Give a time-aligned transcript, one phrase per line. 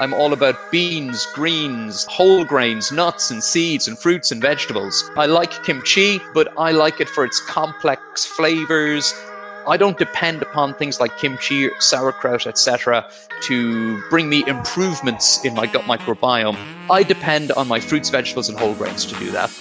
[0.00, 5.08] I'm all about beans, greens, whole grains, nuts and seeds and fruits and vegetables.
[5.16, 9.14] I like kimchi, but I like it for its complex flavors.
[9.68, 13.08] I don't depend upon things like kimchi, sauerkraut, etc.
[13.42, 16.58] to bring me improvements in my gut microbiome.
[16.90, 19.52] I depend on my fruits, vegetables and whole grains to do that.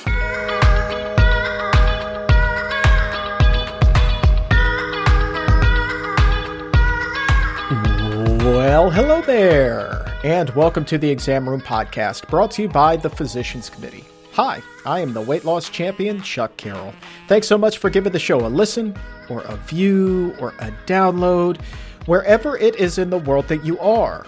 [8.43, 13.09] Well, hello there and welcome to the Exam Room Podcast, brought to you by the
[13.09, 14.05] Physicians Committee.
[14.31, 16.93] Hi, I am the weight loss champion, Chuck Carroll.
[17.27, 18.95] Thanks so much for giving the show a listen,
[19.29, 21.61] or a view, or a download,
[22.05, 24.25] wherever it is in the world that you are.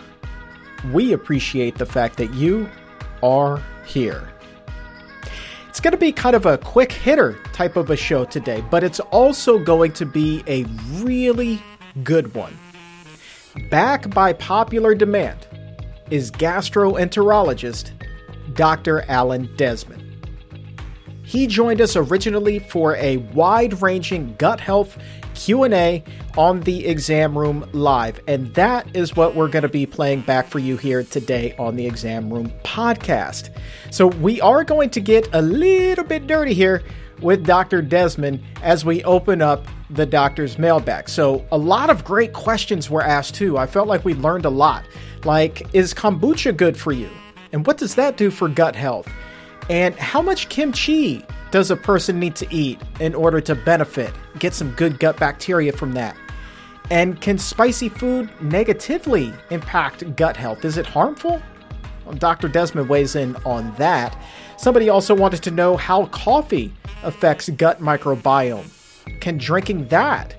[0.92, 2.70] We appreciate the fact that you
[3.24, 4.28] are here.
[5.70, 8.84] It's going to be kind of a quick hitter type of a show today, but
[8.84, 10.66] it's also going to be a
[11.02, 11.64] really
[12.04, 12.58] good one.
[13.70, 15.48] Back by popular demand,
[16.12, 17.92] is gastroenterologist
[18.54, 19.02] Dr.
[19.04, 20.02] Alan Desmond.
[21.24, 24.98] He joined us originally for a wide-ranging gut health
[25.34, 26.04] Q&A
[26.38, 30.48] on the Exam Room Live, and that is what we're going to be playing back
[30.48, 33.50] for you here today on the Exam Room podcast.
[33.92, 36.84] So we are going to get a little bit dirty here
[37.22, 37.82] with Dr.
[37.82, 41.10] Desmond as we open up the doctor's mailbag.
[41.10, 43.58] So a lot of great questions were asked too.
[43.58, 44.86] I felt like we learned a lot.
[45.24, 47.10] Like, is kombucha good for you?
[47.52, 49.08] And what does that do for gut health?
[49.70, 54.54] And how much kimchi does a person need to eat in order to benefit, get
[54.54, 56.16] some good gut bacteria from that?
[56.92, 60.66] And can spicy food negatively impact gut health?
[60.66, 61.42] Is it harmful?
[62.06, 62.48] Well, Dr.
[62.48, 64.16] Desmond weighs in on that.
[64.58, 68.72] Somebody also wanted to know how coffee affects gut microbiome.
[69.20, 70.36] Can drinking that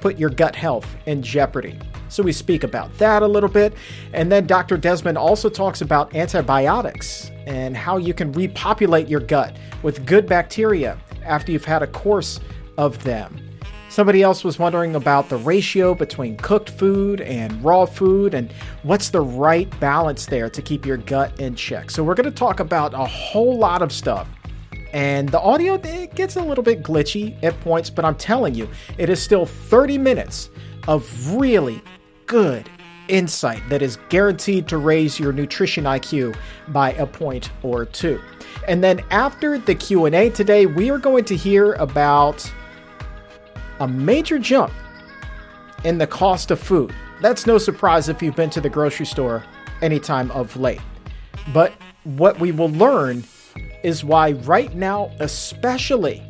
[0.00, 1.78] put your gut health in jeopardy?
[2.08, 3.74] So we speak about that a little bit.
[4.12, 4.76] And then Dr.
[4.76, 10.98] Desmond also talks about antibiotics and how you can repopulate your gut with good bacteria
[11.24, 12.40] after you've had a course
[12.78, 13.43] of them.
[13.94, 19.08] Somebody else was wondering about the ratio between cooked food and raw food and what's
[19.10, 21.92] the right balance there to keep your gut in check.
[21.92, 24.28] So, we're going to talk about a whole lot of stuff.
[24.92, 28.68] And the audio it gets a little bit glitchy at points, but I'm telling you,
[28.98, 30.50] it is still 30 minutes
[30.88, 31.80] of really
[32.26, 32.68] good
[33.06, 36.36] insight that is guaranteed to raise your nutrition IQ
[36.70, 38.20] by a point or two.
[38.66, 42.52] And then after the Q&A today, we are going to hear about
[43.80, 44.72] a major jump
[45.84, 46.94] in the cost of food.
[47.20, 49.44] That's no surprise if you've been to the grocery store
[49.82, 50.80] anytime of late.
[51.52, 51.72] But
[52.04, 53.24] what we will learn
[53.82, 56.22] is why right now especially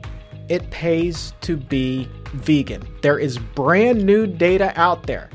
[0.48, 2.86] it pays to be vegan.
[3.02, 5.30] There is brand new data out there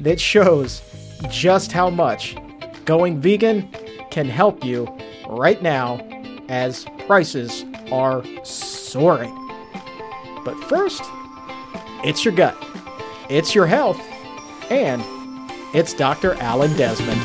[0.00, 0.82] that shows
[1.30, 2.36] just how much
[2.84, 3.68] going vegan
[4.10, 4.86] can help you
[5.28, 5.98] right now
[6.48, 9.34] as prices are soaring.
[10.44, 11.02] But first,
[12.04, 12.56] it's your gut,
[13.28, 14.00] it's your health,
[14.70, 15.02] and
[15.74, 16.34] it's Dr.
[16.34, 17.20] Alan Desmond.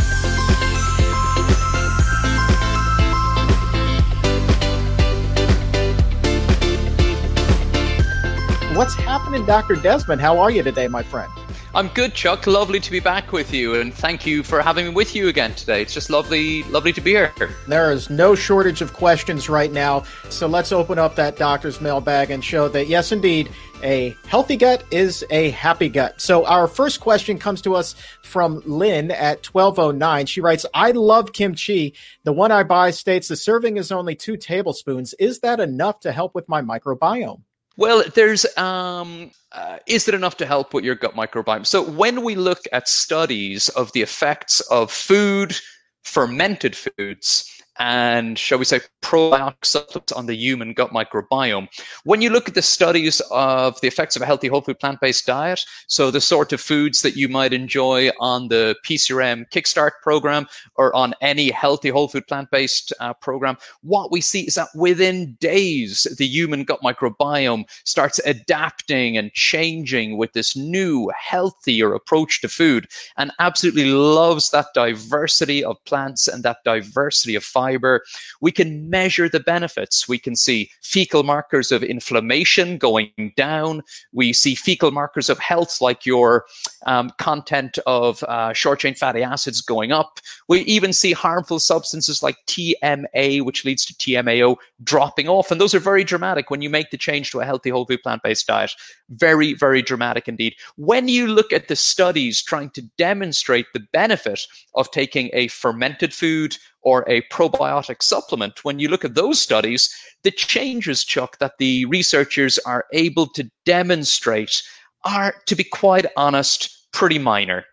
[8.75, 9.75] What's happening, Dr.
[9.75, 10.19] Desmond?
[10.19, 11.31] How are you today, my friend?
[11.75, 12.45] I'm good, Chuck.
[12.45, 15.55] Lovely to be back with you, and thank you for having me with you again
[15.55, 15.81] today.
[15.81, 17.33] It's just lovely, lovely to be here.
[17.67, 22.29] There is no shortage of questions right now, so let's open up that doctor's mailbag
[22.29, 23.49] and show that yes, indeed,
[23.81, 26.21] a healthy gut is a happy gut.
[26.21, 30.27] So our first question comes to us from Lynn at 1209.
[30.27, 31.95] She writes, I love kimchi.
[32.23, 35.15] The one I buy states the serving is only two tablespoons.
[35.15, 37.41] Is that enough to help with my microbiome?
[37.75, 41.65] Well, there's um, uh, is it enough to help with your gut microbiome?
[41.65, 45.55] So when we look at studies of the effects of food,
[46.03, 51.67] fermented foods, and shall we say probiotic supplements on the human gut microbiome.
[52.03, 54.99] When you look at the studies of the effects of a healthy whole food plant
[55.01, 59.91] based diet, so the sort of foods that you might enjoy on the PCRM Kickstart
[60.01, 64.55] program or on any healthy whole food plant based uh, program, what we see is
[64.55, 71.93] that within days, the human gut microbiome starts adapting and changing with this new, healthier
[71.93, 72.87] approach to food
[73.17, 78.03] and absolutely loves that diversity of plants and that diversity of fiber.
[78.41, 80.07] We can measure the benefits.
[80.07, 83.81] We can see fecal markers of inflammation going down.
[84.11, 86.45] We see fecal markers of health, like your
[86.85, 90.19] um, content of uh, short chain fatty acids going up.
[90.49, 95.51] We even see harmful substances like TMA, which leads to TMAO, dropping off.
[95.51, 98.03] And those are very dramatic when you make the change to a healthy whole food
[98.03, 98.71] plant based diet.
[99.09, 100.55] Very, very dramatic indeed.
[100.75, 104.41] When you look at the studies trying to demonstrate the benefit
[104.75, 109.93] of taking a fermented food or a probiotic supplement, when you look at those studies,
[110.23, 114.61] the changes, Chuck, that the researchers are able to demonstrate
[115.05, 117.65] are, to be quite honest, pretty minor.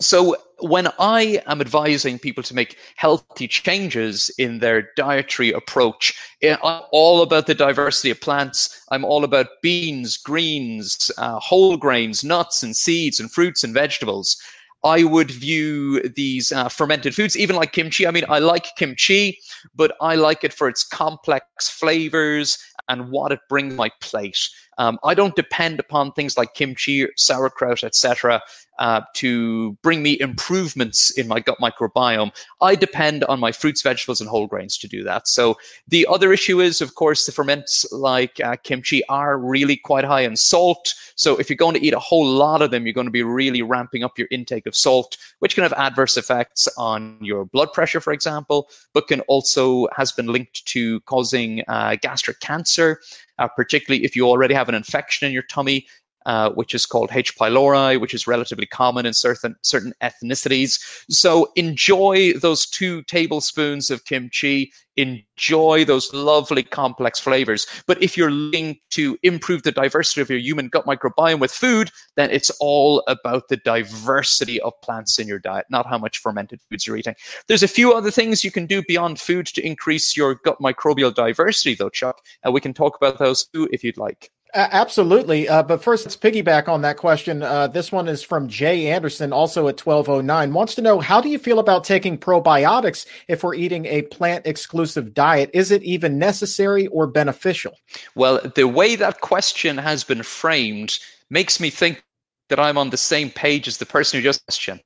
[0.00, 6.56] So when I am advising people to make healthy changes in their dietary approach, eh,
[6.62, 8.82] I'm all about the diversity of plants.
[8.90, 14.38] I'm all about beans, greens, uh, whole grains, nuts and seeds and fruits and vegetables.
[14.84, 18.06] I would view these uh, fermented foods, even like kimchi.
[18.06, 19.38] I mean, I like kimchi,
[19.74, 24.38] but I like it for its complex flavors and what it brings my plate.
[24.80, 28.40] Um, I don't depend upon things like kimchi, sauerkraut, etc.,
[28.78, 32.34] uh, to bring me improvements in my gut microbiome.
[32.62, 35.28] I depend on my fruits, vegetables, and whole grains to do that.
[35.28, 40.04] So the other issue is, of course, the ferments like uh, kimchi are really quite
[40.04, 40.94] high in salt.
[41.14, 43.22] So if you're going to eat a whole lot of them, you're going to be
[43.22, 47.74] really ramping up your intake of salt, which can have adverse effects on your blood
[47.74, 52.98] pressure, for example, but can also has been linked to causing uh, gastric cancer
[53.40, 55.86] uh, particularly if you already have an infection in your tummy,
[56.26, 57.36] uh, which is called H.
[57.36, 60.78] pylori, which is relatively common in certain certain ethnicities.
[61.08, 64.72] So enjoy those two tablespoons of kimchi.
[64.96, 67.66] Enjoy those lovely complex flavors.
[67.86, 71.90] But if you're looking to improve the diversity of your human gut microbiome with food,
[72.16, 76.60] then it's all about the diversity of plants in your diet, not how much fermented
[76.68, 77.14] foods you're eating.
[77.46, 81.14] There's a few other things you can do beyond food to increase your gut microbial
[81.14, 84.30] diversity, though, Chuck, and we can talk about those too if you'd like.
[84.54, 85.48] Absolutely.
[85.48, 87.42] Uh, but first, let's piggyback on that question.
[87.42, 90.52] Uh, this one is from Jay Anderson, also at 1209.
[90.52, 94.46] Wants to know how do you feel about taking probiotics if we're eating a plant
[94.46, 95.50] exclusive diet?
[95.54, 97.76] Is it even necessary or beneficial?
[98.14, 100.98] Well, the way that question has been framed
[101.30, 102.02] makes me think
[102.48, 104.80] that I'm on the same page as the person who just questioned.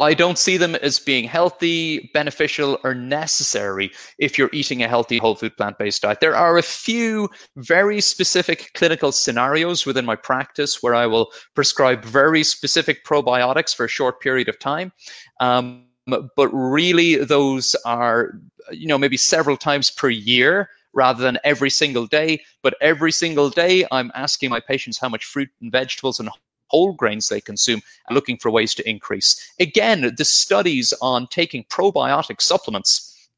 [0.00, 5.18] I don't see them as being healthy, beneficial, or necessary if you're eating a healthy
[5.18, 6.20] whole food plant based diet.
[6.20, 12.04] There are a few very specific clinical scenarios within my practice where I will prescribe
[12.04, 14.92] very specific probiotics for a short period of time.
[15.38, 18.32] Um, but really, those are,
[18.72, 22.42] you know, maybe several times per year rather than every single day.
[22.62, 26.28] But every single day, I'm asking my patients how much fruit and vegetables and
[26.74, 27.80] whole grains they consume
[28.10, 29.28] looking for ways to increase.
[29.60, 33.28] Again, the studies on taking probiotic supplements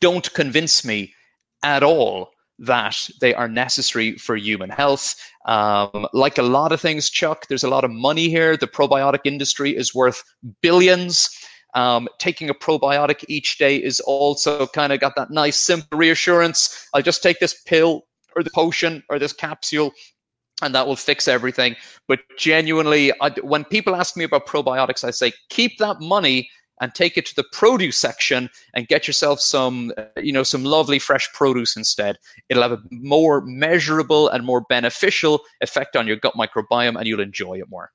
[0.00, 1.14] don't convince me
[1.62, 5.14] at all that they are necessary for human health.
[5.46, 8.56] Um, like a lot of things, Chuck, there's a lot of money here.
[8.58, 10.22] The probiotic industry is worth
[10.60, 11.30] billions.
[11.74, 16.88] Um, taking a probiotic each day is also kind of got that nice, simple reassurance.
[16.92, 19.92] I'll just take this pill or the potion or this capsule
[20.62, 21.76] and that will fix everything.
[22.08, 26.48] But genuinely, I, when people ask me about probiotics, I say keep that money
[26.80, 30.64] and take it to the produce section and get yourself some, uh, you know, some
[30.64, 32.18] lovely fresh produce instead.
[32.48, 37.20] It'll have a more measurable and more beneficial effect on your gut microbiome, and you'll
[37.20, 37.90] enjoy it more.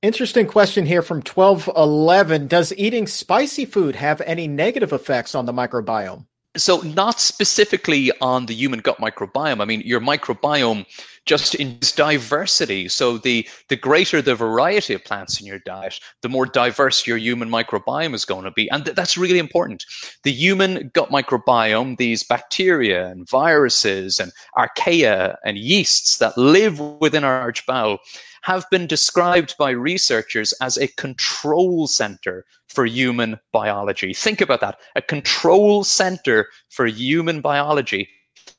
[0.00, 2.46] Interesting question here from 1211.
[2.46, 6.26] Does eating spicy food have any negative effects on the microbiome?
[6.56, 9.60] So, not specifically on the human gut microbiome.
[9.60, 10.86] I mean, your microbiome
[11.26, 12.88] just in diversity.
[12.88, 17.18] So, the, the greater the variety of plants in your diet, the more diverse your
[17.18, 18.68] human microbiome is going to be.
[18.70, 19.84] And th- that's really important.
[20.24, 27.24] The human gut microbiome, these bacteria and viruses and archaea and yeasts that live within
[27.24, 27.98] our arch bowel,
[28.42, 34.12] have been described by researchers as a control center for human biology.
[34.14, 38.08] Think about that a control center for human biology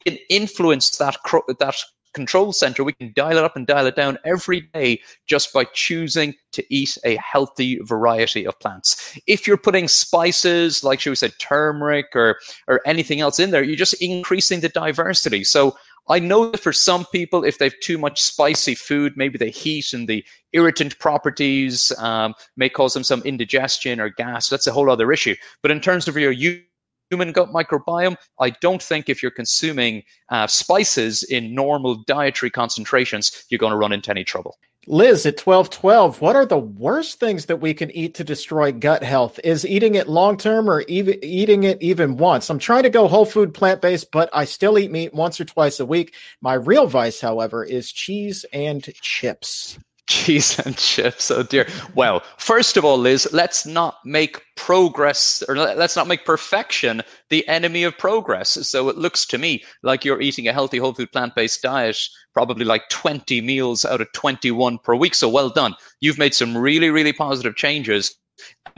[0.05, 1.17] can influence that,
[1.59, 1.75] that
[2.13, 2.83] control center.
[2.83, 6.63] We can dial it up and dial it down every day just by choosing to
[6.73, 9.17] eat a healthy variety of plants.
[9.27, 13.75] If you're putting spices, like we say turmeric or, or anything else in there, you're
[13.75, 15.43] just increasing the diversity.
[15.43, 15.77] So
[16.09, 19.93] I know that for some people, if they've too much spicy food, maybe the heat
[19.93, 24.49] and the irritant properties um, may cause them some indigestion or gas.
[24.49, 25.35] That's a whole other issue.
[25.61, 30.47] But in terms of your human gut microbiome, I don't think if you're consuming uh,
[30.47, 34.57] spices in normal dietary concentrations, you're going to run into any trouble.
[34.91, 39.03] Liz at 1212, what are the worst things that we can eat to destroy gut
[39.03, 39.39] health?
[39.43, 42.49] Is eating it long term or even eating it even once?
[42.49, 45.45] I'm trying to go whole food plant based, but I still eat meat once or
[45.45, 46.15] twice a week.
[46.41, 49.77] My real vice, however, is cheese and chips.
[50.09, 51.29] Cheese and chips.
[51.29, 51.67] Oh dear.
[51.93, 57.47] Well, first of all, Liz, let's not make progress or let's not make perfection the
[57.47, 58.67] enemy of progress.
[58.67, 61.99] So it looks to me like you're eating a healthy whole food plant based diet,
[62.33, 65.13] probably like 20 meals out of 21 per week.
[65.13, 65.75] So well done.
[66.01, 68.15] You've made some really, really positive changes.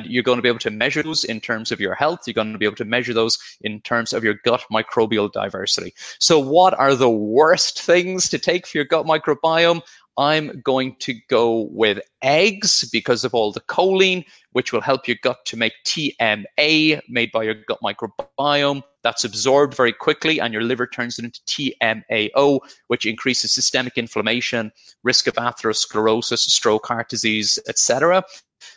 [0.04, 2.22] You're going to be able to measure those in terms of your health.
[2.26, 5.94] You're going to be able to measure those in terms of your gut microbial diversity.
[6.20, 9.82] So, what are the worst things to take for your gut microbiome?
[10.22, 15.18] I'm going to go with eggs because of all the choline, which will help your
[15.24, 18.84] gut to make TMA made by your gut microbiome.
[19.02, 24.72] That's absorbed very quickly, and your liver turns it into TMAO, which increases systemic inflammation,
[25.02, 28.24] risk of atherosclerosis, stroke, heart disease, etc.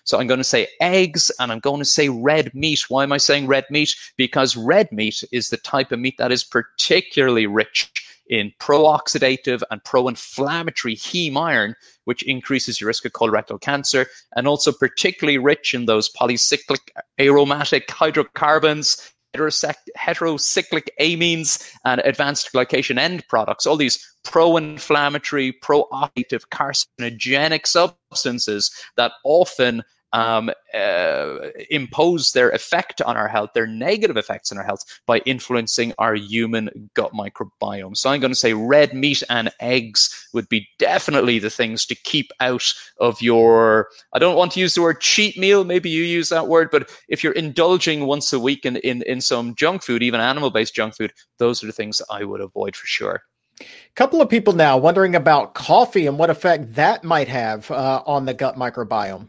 [0.04, 2.84] So I'm going to say eggs and I'm going to say red meat.
[2.88, 3.94] Why am I saying red meat?
[4.16, 7.92] Because red meat is the type of meat that is particularly rich
[8.28, 14.72] in pro-oxidative and pro-inflammatory heme iron, which increases your risk of colorectal cancer, and also
[14.72, 16.80] particularly rich in those polycyclic
[17.20, 23.66] aromatic hydrocarbons, heterocyclic amines, and advanced glycation end products.
[23.66, 29.82] All these pro-inflammatory, pro-oxidative, carcinogenic substances that often
[30.14, 31.36] um, uh,
[31.70, 36.14] impose their effect on our health, their negative effects on our health, by influencing our
[36.14, 37.96] human gut microbiome.
[37.96, 41.96] So I'm going to say red meat and eggs would be definitely the things to
[41.96, 43.88] keep out of your.
[44.12, 45.64] I don't want to use the word cheat meal.
[45.64, 49.20] Maybe you use that word, but if you're indulging once a week in in, in
[49.20, 52.86] some junk food, even animal-based junk food, those are the things I would avoid for
[52.86, 53.22] sure.
[53.60, 53.64] A
[53.96, 58.26] couple of people now wondering about coffee and what effect that might have uh, on
[58.26, 59.28] the gut microbiome.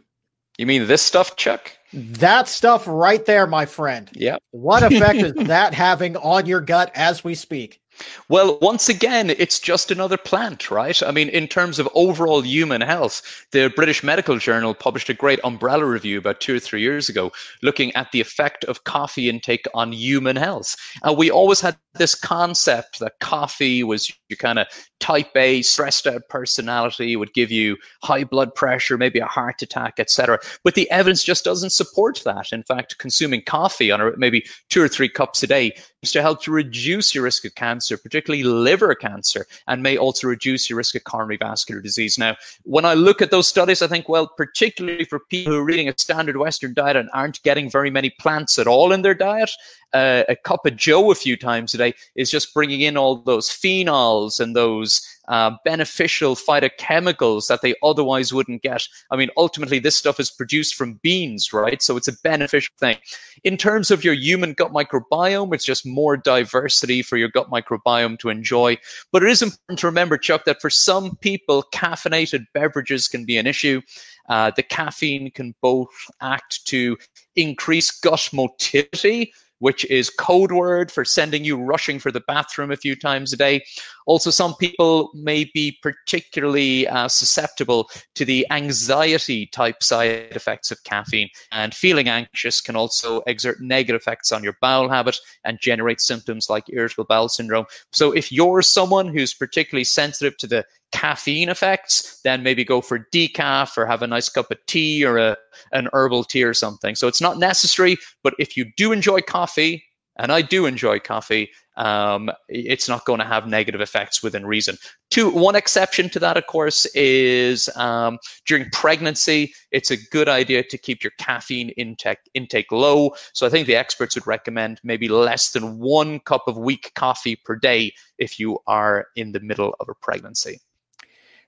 [0.57, 1.71] You mean this stuff, Chuck?
[1.93, 4.09] That stuff right there, my friend.
[4.13, 4.38] Yeah.
[4.51, 7.81] What effect is that having on your gut as we speak?
[8.30, 11.02] Well, once again, it's just another plant, right?
[11.04, 15.40] I mean, in terms of overall human health, the British Medical Journal published a great
[15.44, 19.66] umbrella review about two or three years ago looking at the effect of coffee intake
[19.74, 20.75] on human health.
[21.04, 24.68] And we always had this concept that coffee was your kind of
[25.00, 29.96] type A, stressed out personality, would give you high blood pressure, maybe a heart attack,
[30.00, 30.40] etc.
[30.64, 32.52] But the evidence just doesn't support that.
[32.52, 36.42] In fact, consuming coffee on maybe two or three cups a day is to help
[36.44, 40.96] to reduce your risk of cancer, particularly liver cancer, and may also reduce your risk
[40.96, 42.18] of coronary vascular disease.
[42.18, 45.70] Now, when I look at those studies, I think, well, particularly for people who are
[45.70, 49.13] eating a standard Western diet and aren't getting very many plants at all in their
[49.13, 49.51] diet,
[49.96, 53.16] uh, a cup of Joe a few times a day is just bringing in all
[53.16, 58.86] those phenols and those uh, beneficial phytochemicals that they otherwise wouldn't get.
[59.10, 61.82] I mean, ultimately, this stuff is produced from beans, right?
[61.82, 62.98] So it's a beneficial thing.
[63.44, 68.20] In terms of your human gut microbiome, it's just more diversity for your gut microbiome
[68.20, 68.78] to enjoy.
[69.14, 73.38] But it is important to remember, Chuck, that for some people, caffeinated beverages can be
[73.38, 73.82] an issue.
[74.28, 76.98] Uh, the caffeine can both act to
[77.36, 79.32] increase gut motility,
[79.65, 83.36] which is code word for sending you rushing for the bathroom a few times a
[83.36, 83.65] day.
[84.05, 90.83] Also, some people may be particularly uh, susceptible to the anxiety type side effects of
[90.83, 96.01] caffeine, and feeling anxious can also exert negative effects on your bowel habit and generate
[96.01, 97.65] symptoms like irritable bowel syndrome.
[97.91, 103.07] So, if you're someone who's particularly sensitive to the caffeine effects, then maybe go for
[103.13, 105.35] decaf or have a nice cup of tea or a,
[105.74, 106.95] an herbal tea or something.
[106.95, 109.83] So it's not necessary, but if you do enjoy coffee,
[110.17, 114.77] and I do enjoy coffee, um, it's not going to have negative effects within reason.
[115.10, 119.53] Two, one exception to that, of course, is um, during pregnancy.
[119.72, 123.13] It's a good idea to keep your caffeine intake intake low.
[123.34, 127.36] So I think the experts would recommend maybe less than one cup of weak coffee
[127.36, 130.60] per day if you are in the middle of a pregnancy.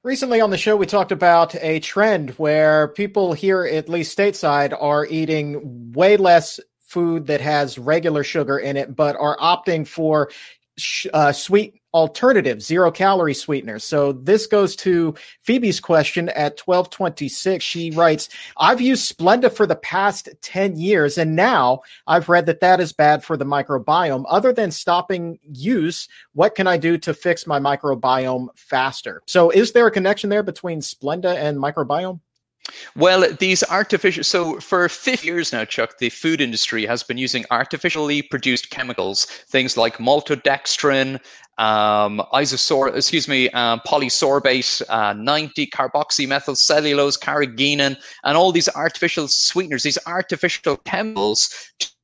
[0.03, 4.75] Recently on the show, we talked about a trend where people here, at least stateside,
[4.79, 10.29] are eating way less food that has regular sugar in it, but are opting for
[11.13, 13.84] uh, sweet alternative zero calorie sweeteners.
[13.84, 17.63] So this goes to Phoebe's question at 1226.
[17.63, 22.60] She writes, I've used Splenda for the past 10 years, and now I've read that
[22.60, 24.25] that is bad for the microbiome.
[24.29, 29.24] Other than stopping use, what can I do to fix my microbiome faster?
[29.25, 32.20] So is there a connection there between Splenda and microbiome?
[32.95, 37.45] Well, these artificial, so for 50 years now, Chuck, the food industry has been using
[37.51, 41.19] artificially produced chemicals, things like maltodextrin,
[41.57, 49.83] um, isosor, excuse me, um, polysorbate uh, 90, carboxymethylcellulose, carrageenan, and all these artificial sweeteners,
[49.83, 51.50] these artificial chemicals.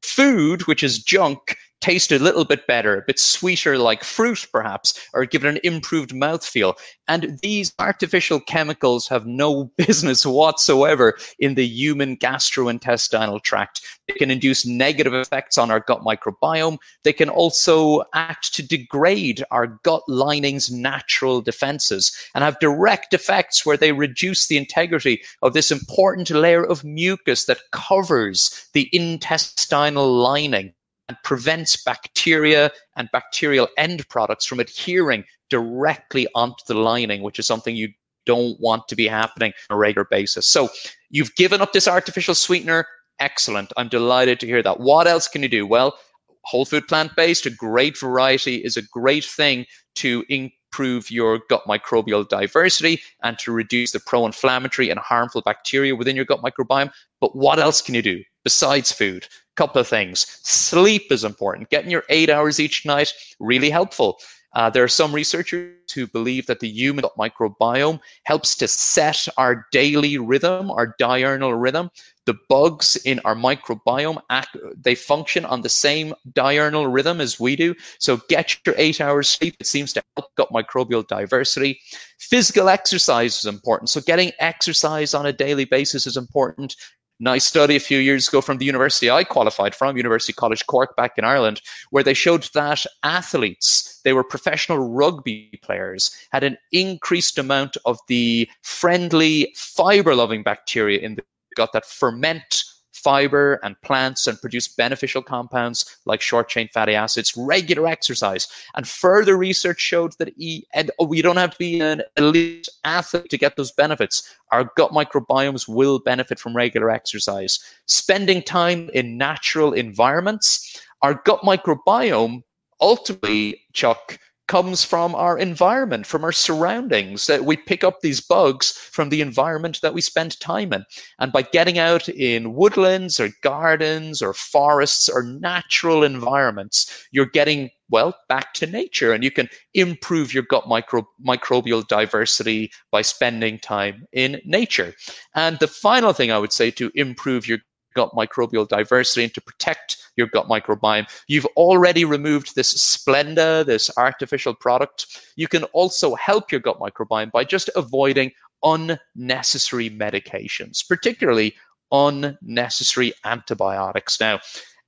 [0.03, 4.97] Food, which is junk, taste a little bit better, a bit sweeter like fruit perhaps,
[5.13, 6.75] or give it an improved mouthfeel.
[7.09, 13.81] And these artificial chemicals have no business whatsoever in the human gastrointestinal tract.
[14.07, 16.77] They can induce negative effects on our gut microbiome.
[17.03, 23.65] They can also act to degrade our gut lining's natural defenses and have direct effects
[23.65, 30.09] where they reduce the integrity of this important layer of mucus that covers the intestinal
[30.09, 30.73] lining
[31.09, 37.47] and prevents bacteria and bacterial end products from adhering directly onto the lining, which is
[37.47, 37.89] something you
[38.25, 40.47] don't want to be happening on a regular basis.
[40.47, 40.69] So
[41.09, 42.87] you've given up this artificial sweetener.
[43.19, 43.71] Excellent.
[43.77, 44.79] I'm delighted to hear that.
[44.79, 45.67] What else can you do?
[45.67, 45.97] Well,
[46.45, 51.63] whole food plant based, a great variety is a great thing to improve your gut
[51.67, 56.91] microbial diversity and to reduce the pro inflammatory and harmful bacteria within your gut microbiome.
[57.21, 59.27] But what else can you do besides food?
[59.55, 60.25] couple of things.
[60.43, 61.69] Sleep is important.
[61.69, 64.19] Getting your eight hours each night, really helpful.
[64.55, 69.65] Uh, there are some researchers who believe that the human microbiome helps to set our
[69.71, 71.89] daily rhythm, our diurnal rhythm.
[72.25, 77.55] The bugs in our microbiome act, they function on the same diurnal rhythm as we
[77.55, 77.73] do.
[77.97, 79.55] So get your eight hours sleep.
[79.59, 81.79] It seems to help gut microbial diversity.
[82.19, 83.89] Physical exercise is important.
[83.89, 86.75] So getting exercise on a daily basis is important
[87.23, 90.95] nice study a few years ago from the university I qualified from, University College Cork
[90.95, 96.57] back in Ireland, where they showed that athletes, they were professional rugby players, had an
[96.71, 101.23] increased amount of the friendly fiber loving bacteria in the
[101.55, 102.63] gut that ferment
[103.03, 108.47] fiber and plants and produce beneficial compounds like short chain fatty acids, regular exercise.
[108.75, 110.63] And further research showed that e-
[111.05, 114.35] we don't have to be an elite athlete to get those benefits.
[114.51, 117.59] Our gut microbiomes will benefit from regular exercise.
[117.85, 122.43] Spending time in natural environments, our gut microbiome
[122.79, 124.17] ultimately, Chuck,
[124.47, 127.27] comes from our environment, from our surroundings.
[127.27, 130.85] That we pick up these bugs from the environment that we spend time in.
[131.19, 137.69] And by getting out in woodlands or gardens or forests or natural environments, you're getting
[137.89, 143.59] well back to nature and you can improve your gut micro, microbial diversity by spending
[143.59, 144.93] time in nature.
[145.35, 147.59] And the final thing I would say to improve your
[147.95, 151.07] gut microbial diversity and to protect your gut microbiome.
[151.27, 155.19] You've already removed this Splenda, this artificial product.
[155.35, 158.31] You can also help your gut microbiome by just avoiding
[158.63, 161.55] unnecessary medications, particularly
[161.91, 164.19] unnecessary antibiotics.
[164.19, 164.39] Now,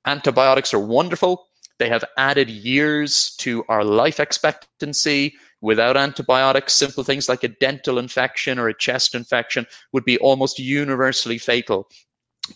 [0.05, 1.47] antibiotics are wonderful.
[1.77, 5.35] They have added years to our life expectancy.
[5.61, 10.59] Without antibiotics, simple things like a dental infection or a chest infection would be almost
[10.59, 11.89] universally fatal.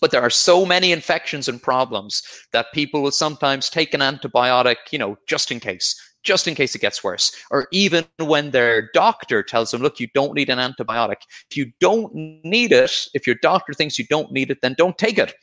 [0.01, 2.21] But there are so many infections and problems
[2.53, 6.75] that people will sometimes take an antibiotic, you know, just in case, just in case
[6.75, 7.31] it gets worse.
[7.49, 11.17] Or even when their doctor tells them, look, you don't need an antibiotic.
[11.49, 14.97] If you don't need it, if your doctor thinks you don't need it, then don't
[14.97, 15.33] take it.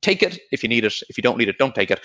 [0.00, 0.94] Take it if you need it.
[1.08, 2.00] If you don't need it, don't take it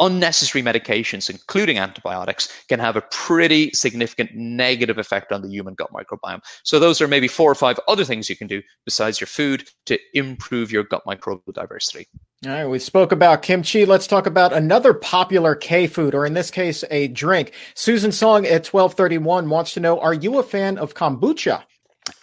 [0.00, 5.92] unnecessary medications, including antibiotics, can have a pretty significant negative effect on the human gut
[5.92, 6.40] microbiome.
[6.64, 9.68] So, those are maybe four or five other things you can do besides your food
[9.86, 12.06] to improve your gut microbial diversity.
[12.44, 13.86] All right, we spoke about kimchi.
[13.86, 17.52] Let's talk about another popular K food, or in this case, a drink.
[17.74, 21.64] Susan Song at 1231 wants to know Are you a fan of kombucha?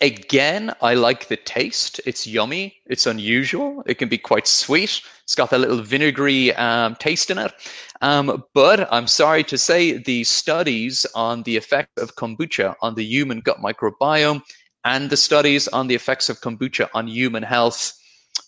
[0.01, 1.99] Again, I like the taste.
[2.05, 2.81] It's yummy.
[2.85, 3.83] It's unusual.
[3.85, 5.01] It can be quite sweet.
[5.23, 7.53] It's got that little vinegary um, taste in it.
[8.01, 13.03] Um, but I'm sorry to say the studies on the effect of kombucha on the
[13.03, 14.41] human gut microbiome
[14.85, 17.93] and the studies on the effects of kombucha on human health.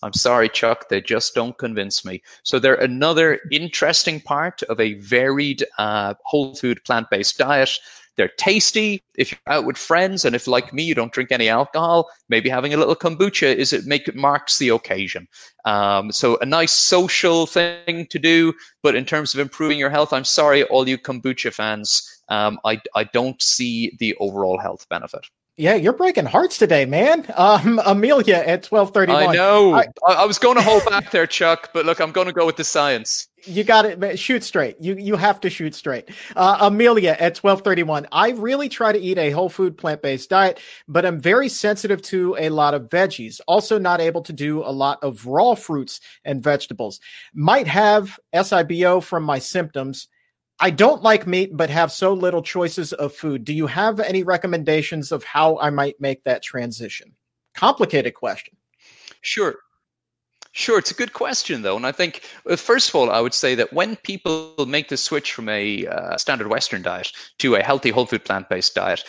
[0.02, 2.22] I'm sorry, Chuck, they just don't convince me.
[2.42, 7.78] So they're another interesting part of a varied uh, whole food plant based diet
[8.16, 11.48] they're tasty if you're out with friends, and if like me you don't drink any
[11.48, 15.26] alcohol, maybe having a little kombucha is it make it marks the occasion.
[15.64, 20.12] Um, so a nice social thing to do, but in terms of improving your health,
[20.12, 25.26] I'm sorry, all you kombucha fans, um, I I don't see the overall health benefit.
[25.58, 27.24] Yeah, you're breaking hearts today, man.
[27.34, 29.12] Um, Amelia at twelve thirty.
[29.12, 29.72] I know.
[29.72, 32.44] I, I, was going to hold back there, Chuck, but look, I'm going to go
[32.44, 33.28] with the science.
[33.44, 34.18] You got it.
[34.18, 34.76] Shoot straight.
[34.80, 36.10] You you have to shoot straight.
[36.34, 38.06] Uh, Amelia at twelve thirty one.
[38.12, 42.02] I really try to eat a whole food plant based diet, but I'm very sensitive
[42.02, 43.40] to a lot of veggies.
[43.46, 47.00] Also, not able to do a lot of raw fruits and vegetables.
[47.32, 50.08] Might have SIBO from my symptoms
[50.58, 53.44] I don't like meat, but have so little choices of food.
[53.44, 57.12] Do you have any recommendations of how I might make that transition?
[57.54, 58.56] Complicated question.
[59.20, 59.56] Sure.
[60.52, 63.34] Sure, it's a good question though, and I think uh, first of all, I would
[63.34, 67.62] say that when people make the switch from a uh, standard Western diet to a
[67.62, 69.04] healthy whole food plant based diet,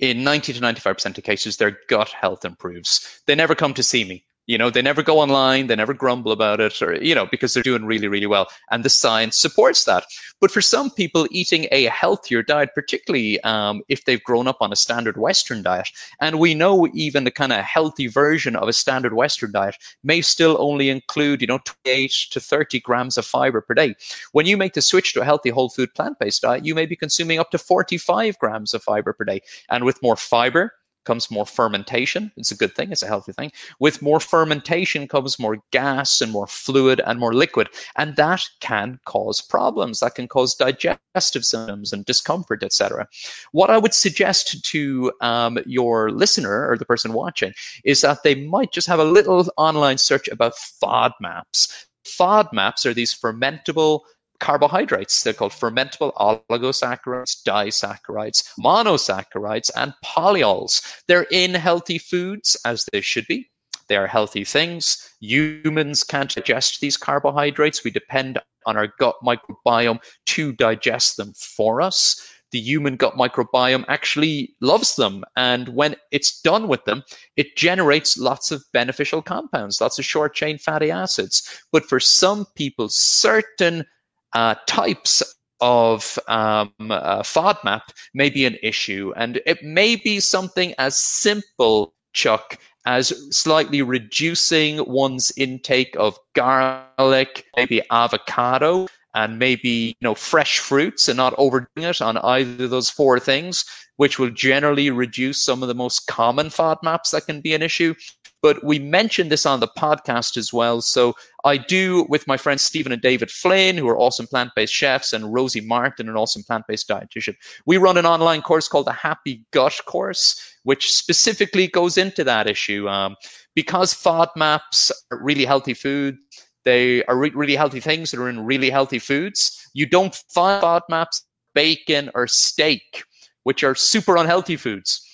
[0.00, 3.22] in 90 to 95 percent of cases, their gut health improves.
[3.26, 6.32] They never come to see me you know, they never go online, they never grumble
[6.32, 8.48] about it, or, you know, because they're doing really, really well.
[8.70, 10.04] And the science supports that.
[10.40, 14.72] But for some people, eating a healthier diet, particularly um, if they've grown up on
[14.72, 15.88] a standard Western diet,
[16.20, 20.20] and we know even the kind of healthy version of a standard Western diet may
[20.20, 23.94] still only include, you know, 28 to 30 grams of fiber per day.
[24.32, 26.86] When you make the switch to a healthy whole food plant based diet, you may
[26.86, 29.40] be consuming up to 45 grams of fiber per day.
[29.70, 30.72] And with more fiber,
[31.04, 32.32] comes more fermentation.
[32.36, 33.52] It's a good thing, it's a healthy thing.
[33.80, 37.68] With more fermentation comes more gas and more fluid and more liquid.
[37.96, 40.00] And that can cause problems.
[40.00, 43.06] That can cause digestive symptoms and discomfort, etc.
[43.52, 47.52] What I would suggest to um, your listener or the person watching
[47.84, 51.86] is that they might just have a little online search about FODMAPs.
[52.06, 54.00] FODMAPs are these fermentable
[54.42, 55.22] carbohydrates.
[55.22, 60.82] They're called fermentable oligosaccharides, disaccharides, monosaccharides, and polyols.
[61.06, 63.48] They're in healthy foods as they should be.
[63.88, 65.08] They are healthy things.
[65.20, 67.84] Humans can't digest these carbohydrates.
[67.84, 72.20] We depend on our gut microbiome to digest them for us.
[72.50, 75.24] The human gut microbiome actually loves them.
[75.36, 77.02] And when it's done with them,
[77.36, 81.42] it generates lots of beneficial compounds, lots of short chain fatty acids.
[81.70, 83.84] But for some people, certain
[84.34, 85.22] uh, types
[85.60, 87.82] of um, uh, FODMAP
[88.14, 89.12] may be an issue.
[89.16, 97.46] And it may be something as simple, Chuck, as slightly reducing one's intake of garlic,
[97.56, 102.70] maybe avocado, and maybe you know fresh fruits and not overdoing it on either of
[102.70, 103.64] those four things,
[103.96, 107.94] which will generally reduce some of the most common FODMAPs that can be an issue.
[108.42, 110.82] But we mentioned this on the podcast as well.
[110.82, 114.74] So I do with my friends Stephen and David Flynn, who are awesome plant based
[114.74, 117.36] chefs, and Rosie Martin, an awesome plant based dietitian.
[117.66, 122.48] We run an online course called the Happy Gut course, which specifically goes into that
[122.48, 122.88] issue.
[122.88, 123.16] Um,
[123.54, 126.18] because FODMAPs are really healthy food,
[126.64, 129.68] they are re- really healthy things that are in really healthy foods.
[129.74, 131.22] You don't find FODMAPs,
[131.54, 133.04] bacon, or steak,
[133.42, 135.06] which are super unhealthy foods.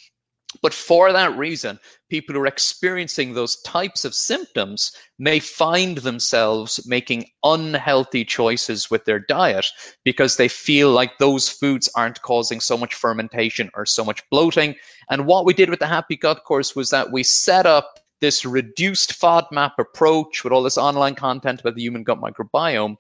[0.63, 6.81] But for that reason, people who are experiencing those types of symptoms may find themselves
[6.87, 9.67] making unhealthy choices with their diet
[10.05, 14.75] because they feel like those foods aren't causing so much fermentation or so much bloating.
[15.11, 18.45] And what we did with the Happy Gut course was that we set up this
[18.45, 22.97] reduced FODMAP approach with all this online content about the human gut microbiome,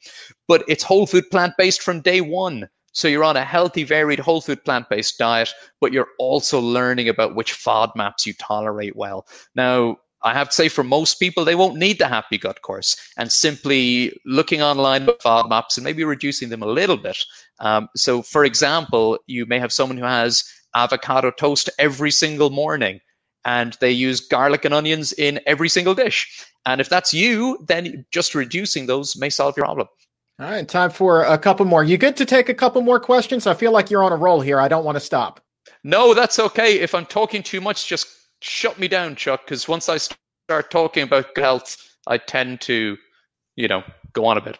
[0.46, 2.68] but it's whole food plant based from day one.
[2.92, 7.08] So you're on a healthy, varied, whole food plant based diet, but you're also learning
[7.08, 9.26] about which FODMAPs you tolerate well.
[9.54, 12.96] Now, I have to say, for most people, they won't need the Happy Gut course.
[13.16, 17.18] And simply looking online at FODMAPs and maybe reducing them a little bit.
[17.60, 23.00] Um, so, for example, you may have someone who has avocado toast every single morning
[23.44, 26.44] and they use garlic and onions in every single dish.
[26.66, 29.88] And if that's you, then just reducing those may solve your problem.
[30.40, 31.82] All right, time for a couple more.
[31.82, 33.48] You good to take a couple more questions?
[33.48, 34.60] I feel like you're on a roll here.
[34.60, 35.40] I don't want to stop.
[35.82, 36.78] No, that's okay.
[36.78, 38.06] If I'm talking too much, just
[38.40, 42.96] shut me down, Chuck, because once I start talking about health, I tend to,
[43.56, 44.58] you know, go on a bit.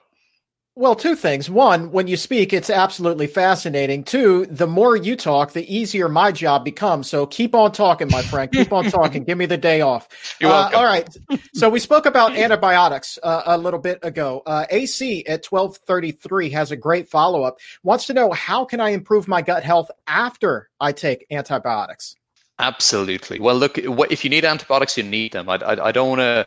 [0.78, 1.50] Well, two things.
[1.50, 4.04] One, when you speak, it's absolutely fascinating.
[4.04, 7.10] Two, the more you talk, the easier my job becomes.
[7.10, 8.48] So keep on talking, my friend.
[8.52, 9.24] Keep on talking.
[9.24, 10.06] Give me the day off.
[10.40, 11.08] You're uh, all right.
[11.52, 14.44] So we spoke about antibiotics uh, a little bit ago.
[14.46, 17.58] Uh, AC at 1233 has a great follow up.
[17.82, 22.14] Wants to know how can I improve my gut health after I take antibiotics?
[22.60, 23.40] Absolutely.
[23.40, 25.48] Well, look, if you need antibiotics, you need them.
[25.48, 26.46] I, I, I don't want to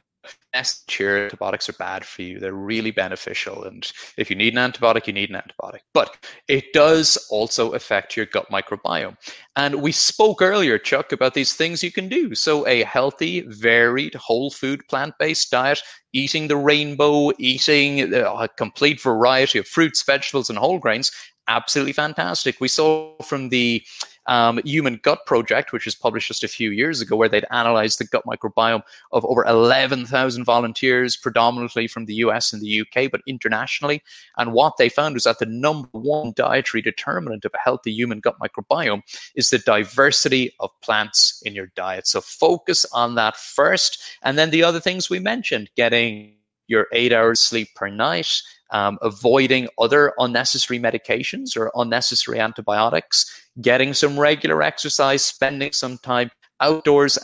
[0.90, 2.40] sure antibiotics are bad for you.
[2.40, 3.64] They're really beneficial.
[3.64, 5.80] And if you need an antibiotic, you need an antibiotic.
[5.94, 9.18] But it does also affect your gut microbiome.
[9.56, 12.36] And we spoke earlier, Chuck, about these things you can do.
[12.36, 15.82] So a healthy, varied, whole food, plant based diet,
[16.14, 21.12] eating the rainbow, eating a complete variety of fruits, vegetables, and whole grains
[21.48, 22.60] absolutely fantastic.
[22.60, 23.84] We saw from the
[24.28, 28.00] um, Human Gut Project, which was published just a few years ago, where they'd analyzed
[28.00, 33.22] the gut microbiome of over 11,000 volunteers, predominantly from the US and the UK, but
[33.28, 34.02] internationally.
[34.38, 38.20] And what they found was that the number one dietary determinant of a healthy human
[38.20, 39.02] gut microbiome
[39.36, 42.08] is the diversity of plants in your diet.
[42.08, 44.02] So focus on that first.
[44.22, 46.36] And then the other things we mentioned, getting
[46.72, 48.32] your eight hours sleep per night,
[48.72, 56.32] um, avoiding other unnecessary medications or unnecessary antibiotics, getting some regular exercise, spending some time
[56.62, 57.20] outdoors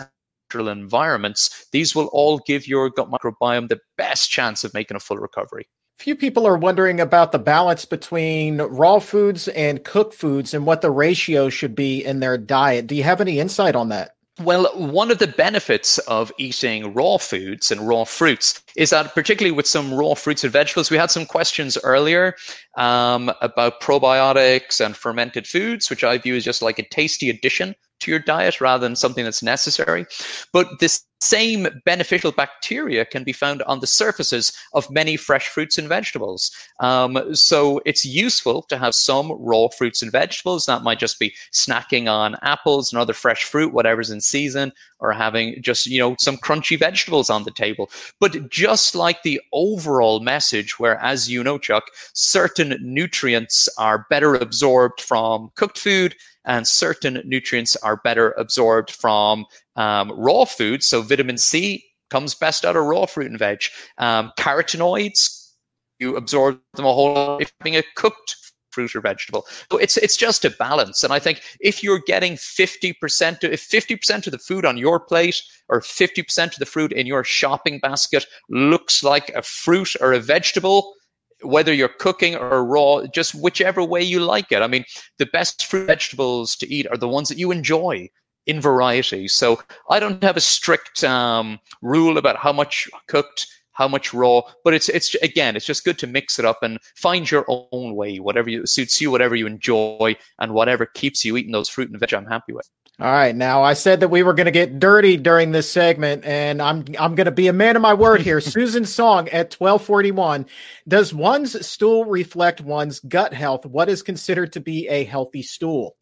[0.47, 4.99] natural environments, these will all give your gut microbiome the best chance of making a
[4.99, 5.67] full recovery.
[5.97, 10.81] Few people are wondering about the balance between raw foods and cooked foods and what
[10.81, 12.87] the ratio should be in their diet.
[12.87, 14.11] Do you have any insight on that?
[14.39, 19.55] Well, one of the benefits of eating raw foods and raw fruits is that, particularly
[19.55, 22.35] with some raw fruits and vegetables, we had some questions earlier
[22.77, 27.73] um, about probiotics and fermented foods, which I view as just like a tasty addition
[27.99, 30.05] to your diet rather than something that's necessary.
[30.53, 35.77] But this same beneficial bacteria can be found on the surfaces of many fresh fruits
[35.77, 36.51] and vegetables.
[36.79, 40.65] Um, so it's useful to have some raw fruits and vegetables.
[40.65, 45.11] That might just be snacking on apples and other fresh fruit, whatever's in season, or
[45.11, 47.89] having just, you know, some crunchy vegetables on the table.
[48.19, 54.35] But just like the overall message, where, as you know, Chuck, certain nutrients are better
[54.35, 56.15] absorbed from cooked food
[56.47, 60.87] and certain nutrients are better absorbed from um, raw foods.
[60.87, 63.63] So vitamin C comes best out of raw fruit and veg.
[63.97, 65.51] Um, carotenoids,
[65.99, 68.35] you absorb them a whole lot if having a cooked
[68.71, 69.45] fruit or vegetable.
[69.71, 71.03] So it's it's just a balance.
[71.03, 75.41] And I think if you're getting 50%, if 50% of the food on your plate
[75.67, 80.19] or 50% of the fruit in your shopping basket looks like a fruit or a
[80.19, 80.93] vegetable,
[81.41, 84.61] whether you're cooking or raw, just whichever way you like it.
[84.61, 84.85] I mean,
[85.17, 88.09] the best fruit vegetables to eat are the ones that you enjoy
[88.47, 89.27] in variety.
[89.27, 94.41] So I don't have a strict um, rule about how much cooked, how much raw,
[94.63, 97.95] but it's it's again, it's just good to mix it up and find your own
[97.95, 101.91] way, whatever you, suits you, whatever you enjoy, and whatever keeps you eating those fruit
[101.91, 102.13] and veg.
[102.13, 102.67] I'm happy with.
[102.99, 106.25] All right, now I said that we were going to get dirty during this segment,
[106.25, 108.41] and I'm I'm going to be a man of my word here.
[108.41, 110.47] Susan Song at twelve forty one.
[110.87, 113.67] Does one's stool reflect one's gut health?
[113.67, 115.95] What is considered to be a healthy stool?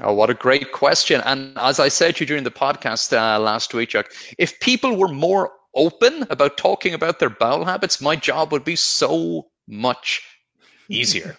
[0.00, 1.22] Oh, what a great question!
[1.24, 4.98] And as I said to you during the podcast uh, last week, Chuck, if people
[4.98, 10.20] were more open about talking about their bowel habits, my job would be so much
[10.88, 11.36] easier.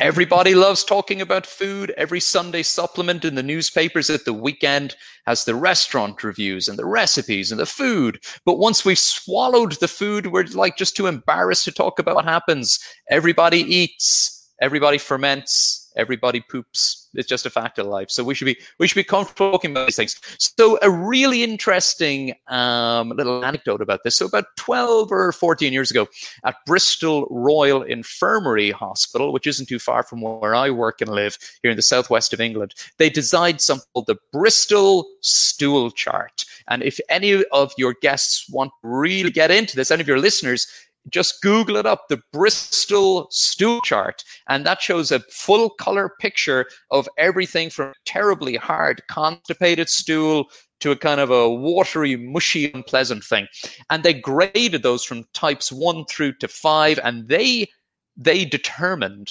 [0.00, 1.92] Everybody loves talking about food.
[1.96, 6.86] Every Sunday supplement in the newspapers at the weekend has the restaurant reviews and the
[6.86, 8.20] recipes and the food.
[8.44, 12.24] But once we've swallowed the food, we're like just too embarrassed to talk about what
[12.24, 12.78] happens.
[13.10, 17.08] Everybody eats, everybody ferments, everybody poops.
[17.14, 18.10] It's just a fact of life.
[18.10, 20.20] So we should be we should be comfortable talking about these things.
[20.38, 24.16] So a really interesting um, little anecdote about this.
[24.16, 26.06] So about 12 or 14 years ago,
[26.44, 31.36] at Bristol Royal Infirmary Hospital, which isn't too far from where I work and live
[31.62, 36.44] here in the southwest of England, they designed something called the Bristol Stool Chart.
[36.68, 40.18] And if any of your guests want to really get into this, any of your
[40.18, 40.66] listeners,
[41.10, 46.66] just Google it up, the Bristol stool chart, and that shows a full color picture
[46.90, 50.46] of everything from terribly hard, constipated stool
[50.80, 53.46] to a kind of a watery, mushy, unpleasant thing.
[53.90, 57.68] And they graded those from types one through to five, and they
[58.16, 59.28] they determined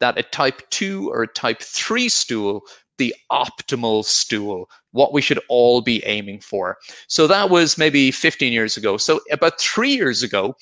[0.00, 2.62] that a type two or a type three stool
[2.98, 6.78] the optimal stool, what we should all be aiming for.
[7.08, 8.96] So that was maybe 15 years ago.
[8.96, 10.56] So about three years ago,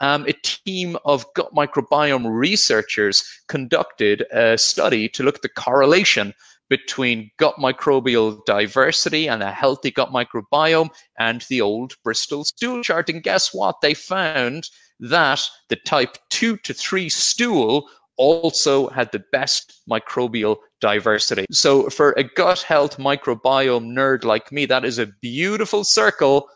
[0.00, 6.34] um, a team of gut microbiome researchers conducted a study to look at the correlation
[6.68, 13.08] between gut microbial diversity and a healthy gut microbiome and the old Bristol stool chart.
[13.08, 13.80] And guess what?
[13.80, 14.68] They found
[15.00, 17.88] that the type 2 to 3 stool
[18.18, 21.46] also had the best microbial diversity.
[21.50, 26.48] So, for a gut health microbiome nerd like me, that is a beautiful circle.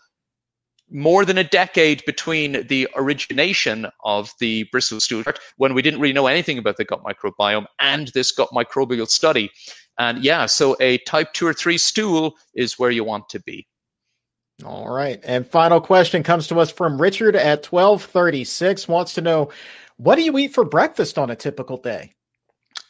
[0.90, 6.00] More than a decade between the origination of the Bristol stool chart, when we didn't
[6.00, 9.50] really know anything about the gut microbiome, and this gut microbial study.
[9.98, 13.66] And yeah, so a type two or three stool is where you want to be.
[14.64, 15.18] All right.
[15.24, 19.50] And final question comes to us from Richard at 1236 wants to know
[20.02, 22.12] what do you eat for breakfast on a typical day?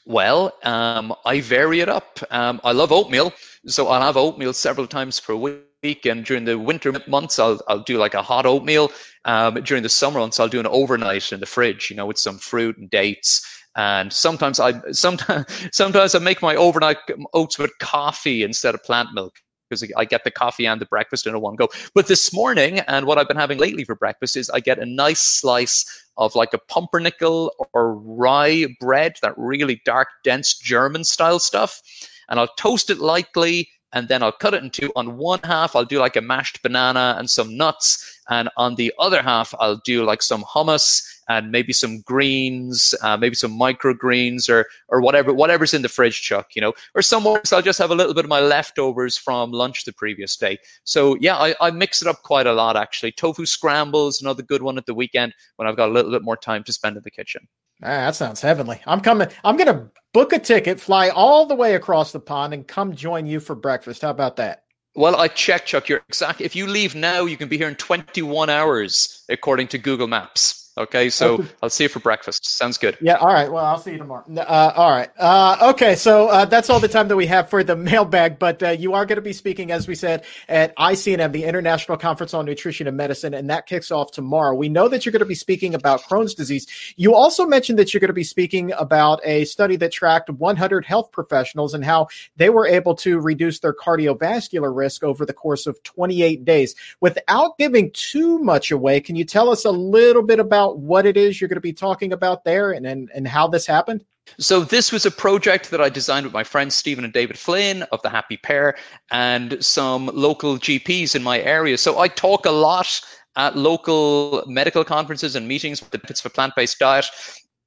[0.07, 2.19] Well, um, I vary it up.
[2.31, 3.33] Um, I love oatmeal,
[3.67, 6.07] so I'll have oatmeal several times per week.
[6.07, 8.91] And during the winter months, I'll I'll do like a hot oatmeal.
[9.25, 12.19] Um, during the summer months, I'll do an overnight in the fridge, you know, with
[12.19, 13.47] some fruit and dates.
[13.77, 16.99] And sometimes I sometimes sometimes I make my overnight
[17.35, 19.35] oats with coffee instead of plant milk
[19.73, 21.69] because I get the coffee and the breakfast in a one go.
[21.95, 24.87] But this morning, and what I've been having lately for breakfast is I get a
[24.87, 25.85] nice slice
[26.19, 31.81] of like a pumpernickel or rye bread, that really dark, dense German style stuff.
[32.29, 35.85] And I'll toast it lightly, and then I'll cut it into on one half I'll
[35.85, 40.05] do like a mashed banana and some nuts, and on the other half I'll do
[40.05, 45.75] like some hummus and maybe some greens, uh, maybe some microgreens or or whatever whatever's
[45.75, 46.49] in the fridge, Chuck.
[46.55, 49.53] You know, or some mornings I'll just have a little bit of my leftovers from
[49.53, 50.59] lunch the previous day.
[50.85, 53.13] So yeah, I, I mix it up quite a lot actually.
[53.13, 56.37] Tofu scrambles, another good one at the weekend when I've got a little bit more
[56.37, 57.47] time to spend in the kitchen.
[57.83, 58.81] Ah, that sounds heavenly.
[58.87, 59.29] I'm coming.
[59.43, 63.27] I'm gonna book a ticket, fly all the way across the pond, and come join
[63.27, 64.03] you for breakfast.
[64.03, 64.65] How about that?
[64.95, 65.89] Well, I checked, Chuck.
[65.89, 66.45] You're exactly.
[66.47, 70.62] If you leave now, you can be here in 21 hours, according to Google Maps.
[70.79, 72.47] Okay, so I'll see you for breakfast.
[72.47, 72.97] Sounds good.
[73.03, 73.53] Yeah, all right.
[73.53, 74.25] Well, I'll see you tomorrow.
[74.35, 75.11] Uh, all right.
[75.19, 78.63] Uh, okay, so uh, that's all the time that we have for the mailbag, but
[78.63, 82.33] uh, you are going to be speaking, as we said, at ICNM, the International Conference
[82.33, 84.55] on Nutrition and Medicine, and that kicks off tomorrow.
[84.55, 86.67] We know that you're going to be speaking about Crohn's disease.
[86.97, 90.87] You also mentioned that you're going to be speaking about a study that tracked 100
[90.87, 95.67] health professionals and how they were able to reduce their cardiovascular risk over the course
[95.67, 96.75] of 28 days.
[97.01, 101.07] Without giving too much away, can you tell us a little bit about about what
[101.07, 104.05] it is you're going to be talking about there and, and, and how this happened?
[104.39, 107.83] So this was a project that I designed with my friends Stephen and David Flynn
[107.91, 108.77] of the Happy Pear
[109.11, 111.77] and some local GPs in my area.
[111.77, 113.01] So I talk a lot
[113.35, 117.07] at local medical conferences and meetings with the benefits of a plant-based diet.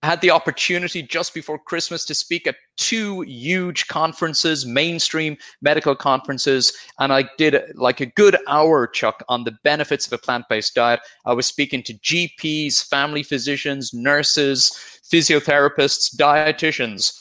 [0.04, 5.96] I had the opportunity just before Christmas to speak at two huge conferences, mainstream medical
[5.96, 10.46] conferences, and I did like a good hour, Chuck, on the benefits of a plant
[10.48, 11.00] based diet.
[11.26, 14.72] I was speaking to GPs, family physicians, nurses,
[15.12, 17.18] physiotherapists, dietitians.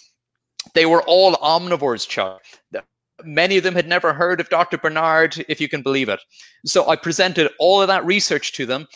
[0.74, 2.42] They were all omnivores, Chuck.
[3.22, 4.76] Many of them had never heard of Dr.
[4.76, 6.20] Barnard, if you can believe it.
[6.66, 8.88] So I presented all of that research to them,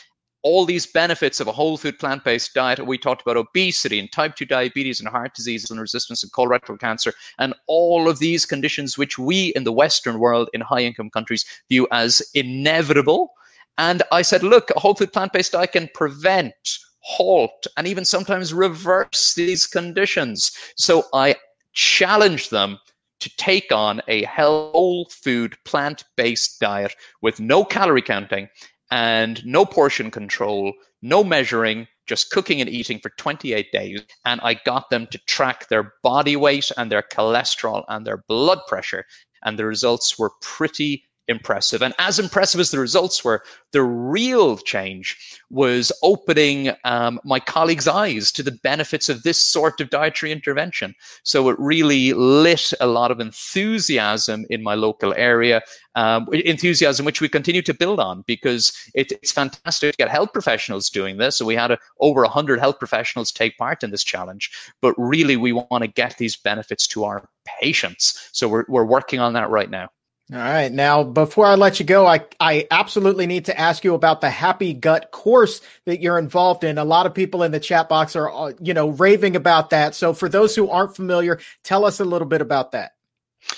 [0.42, 2.84] all these benefits of a whole food plant based diet.
[2.84, 6.78] We talked about obesity and type 2 diabetes and heart disease and resistance and colorectal
[6.78, 11.10] cancer and all of these conditions which we in the Western world in high income
[11.10, 13.32] countries view as inevitable.
[13.78, 16.54] And I said, look, a whole food plant based diet can prevent,
[17.00, 20.52] halt, and even sometimes reverse these conditions.
[20.76, 21.36] So I
[21.72, 22.78] challenged them
[23.20, 28.48] to take on a whole food plant based diet with no calorie counting
[28.90, 30.72] and no portion control,
[31.02, 34.00] no measuring, just cooking and eating for 28 days.
[34.24, 38.60] And I got them to track their body weight and their cholesterol and their blood
[38.66, 39.04] pressure.
[39.42, 41.82] And the results were pretty impressive.
[41.82, 45.16] And as impressive as the results were, the real change
[45.50, 50.94] was opening um, my colleagues' eyes to the benefits of this sort of dietary intervention.
[51.22, 55.62] So it really lit a lot of enthusiasm in my local area,
[55.94, 60.32] um, enthusiasm which we continue to build on because it, it's fantastic to get health
[60.32, 61.36] professionals doing this.
[61.36, 64.50] So we had a, over 100 health professionals take part in this challenge.
[64.80, 67.28] But really, we want to get these benefits to our
[67.60, 68.30] patients.
[68.32, 69.90] So we're, we're working on that right now.
[70.30, 70.70] All right.
[70.70, 74.28] Now, before I let you go, I, I absolutely need to ask you about the
[74.28, 76.76] Happy Gut course that you're involved in.
[76.76, 79.94] A lot of people in the chat box are, uh, you know, raving about that.
[79.94, 82.92] So for those who aren't familiar, tell us a little bit about that.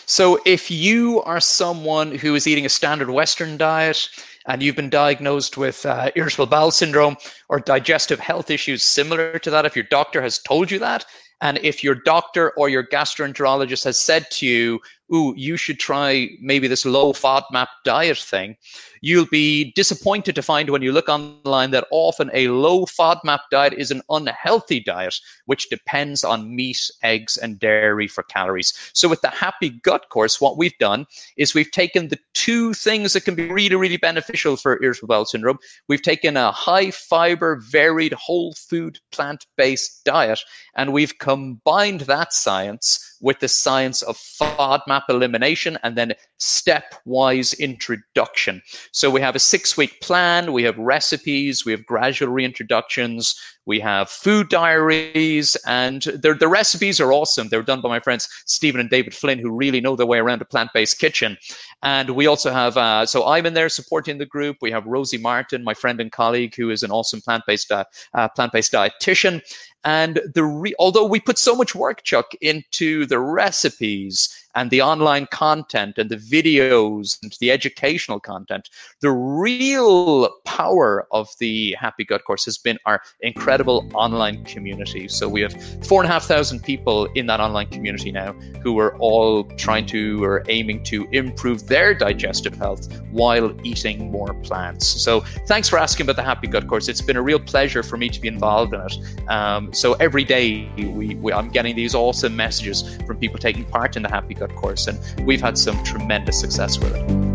[0.07, 4.09] So if you are someone who is eating a standard Western diet
[4.47, 7.17] and you've been diagnosed with uh, irritable bowel syndrome
[7.49, 11.05] or digestive health issues similar to that, if your doctor has told you that,
[11.41, 14.81] and if your doctor or your gastroenterologist has said to you,
[15.13, 18.57] ooh, you should try maybe this low FODMAP diet thing,
[19.01, 23.73] you'll be disappointed to find when you look online that often a low FODMAP diet
[23.73, 28.73] is an unhealthy diet, which depends on meat, eggs, and dairy for calories.
[28.93, 33.13] So with the Happy Gut course, what we've done is we've taken the two things
[33.13, 35.59] that can be really, really beneficial for irritable bowel syndrome.
[35.89, 40.41] We've taken a high fiber, varied, whole food, plant based diet,
[40.77, 48.63] and we've combined that science with the science of FODMAP elimination and then stepwise introduction.
[48.93, 53.79] So we have a six week plan, we have recipes, we have gradual reintroductions, we
[53.81, 57.49] have food diaries, and the recipes are awesome.
[57.49, 60.41] They're done by my friends Stephen and David Flynn, who really know their way around
[60.41, 61.37] a plant based kitchen.
[61.83, 64.57] And we also have, uh, so I'm in there supporting the group.
[64.61, 67.85] We have Rosie Martin, my friend and colleague, who is an awesome plant based uh,
[68.15, 69.41] uh, plant based dietitian.
[69.85, 74.83] And the re- although we put so much work, Chuck, into the recipes and the
[74.83, 78.69] online content and the videos and the educational content,
[79.01, 85.09] the real power of the Happy Gut course has been our incredible online community.
[85.09, 88.33] So we have four and a half thousand people in that online community now
[88.63, 94.35] who are all trying to or aiming to improve their digestive health while eating more
[94.35, 94.87] plants.
[94.87, 96.89] So thanks for asking about the Happy Gut course.
[96.89, 99.29] It's been a real pleasure for me to be involved in it.
[99.29, 103.97] Um, so every day we, we, I'm getting these awesome messages from people taking part
[103.97, 107.31] in the Happy course, and we've had some tremendous success with it.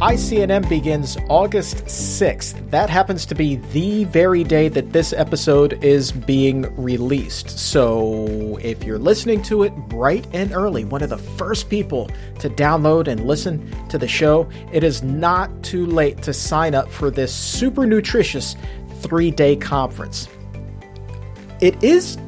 [0.00, 2.70] ICNM begins August 6th.
[2.70, 7.58] That happens to be the very day that this episode is being released.
[7.58, 12.48] So if you're listening to it bright and early, one of the first people to
[12.48, 17.10] download and listen to the show, it is not too late to sign up for
[17.10, 18.54] this super nutritious
[19.00, 20.28] three day conference.
[21.60, 22.18] It is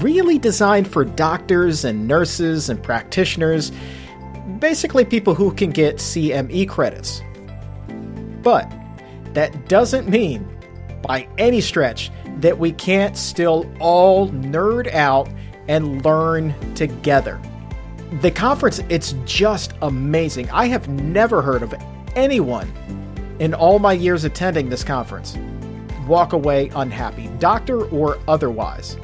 [0.00, 3.72] really designed for doctors and nurses and practitioners
[4.58, 7.22] basically people who can get CME credits.
[8.42, 8.70] But
[9.34, 10.46] that doesn't mean,
[11.02, 15.28] by any stretch, that we can't still all nerd out
[15.68, 17.40] and learn together.
[18.20, 20.50] The conference, it's just amazing.
[20.50, 21.74] I have never heard of
[22.14, 22.72] anyone
[23.38, 25.36] in all my years attending this conference
[26.06, 28.96] walk away unhappy, doctor or otherwise.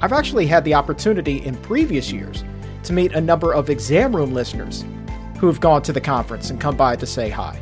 [0.00, 2.44] I've actually had the opportunity in previous years
[2.84, 4.84] to meet a number of exam room listeners
[5.38, 7.60] who have gone to the conference and come by to say hi.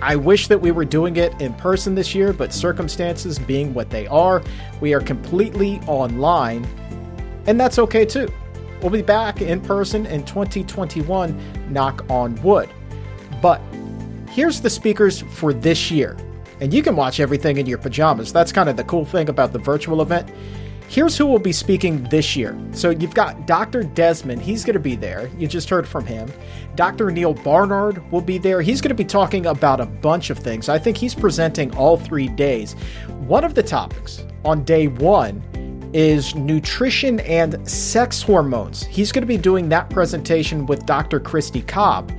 [0.00, 3.90] I wish that we were doing it in person this year, but circumstances being what
[3.90, 4.42] they are,
[4.80, 6.66] we are completely online,
[7.46, 8.28] and that's okay too.
[8.80, 12.68] We'll be back in person in 2021, knock on wood.
[13.40, 13.60] But
[14.30, 16.16] here's the speakers for this year.
[16.64, 18.32] And you can watch everything in your pajamas.
[18.32, 20.30] That's kind of the cool thing about the virtual event.
[20.88, 22.58] Here's who will be speaking this year.
[22.72, 23.82] So you've got Dr.
[23.82, 25.28] Desmond, he's going to be there.
[25.36, 26.32] You just heard from him.
[26.74, 27.10] Dr.
[27.10, 28.62] Neal Barnard will be there.
[28.62, 30.70] He's going to be talking about a bunch of things.
[30.70, 32.72] I think he's presenting all three days.
[33.26, 35.42] One of the topics on day one
[35.92, 38.84] is nutrition and sex hormones.
[38.84, 41.20] He's going to be doing that presentation with Dr.
[41.20, 42.10] Christy Cobb.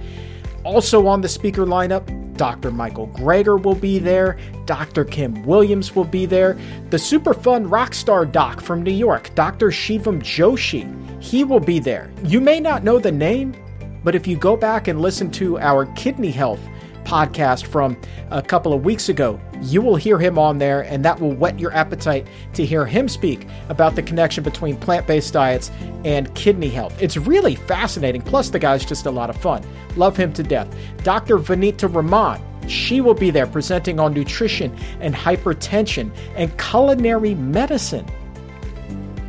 [0.66, 2.04] Also on the speaker lineup,
[2.38, 2.72] Dr.
[2.72, 4.38] Michael Greger will be there.
[4.66, 5.06] Dr.
[5.06, 6.58] Kim Williams will be there.
[6.90, 9.68] The super fun rock star doc from New York, Dr.
[9.70, 10.92] Shivam Joshi,
[11.24, 12.12] he will be there.
[12.24, 13.56] You may not know the name,
[14.04, 16.62] but if you go back and listen to our kidney health
[17.06, 17.96] podcast from
[18.32, 19.40] a couple of weeks ago.
[19.62, 23.08] You will hear him on there, and that will whet your appetite to hear him
[23.08, 25.72] speak about the connection between plant based diets
[26.04, 27.02] and kidney health.
[27.02, 28.22] It's really fascinating.
[28.22, 29.64] Plus, the guy's just a lot of fun.
[29.96, 30.68] Love him to death.
[31.04, 31.38] Dr.
[31.38, 32.42] Vanita Rahman.
[32.68, 38.06] She will be there presenting on nutrition and hypertension and culinary medicine.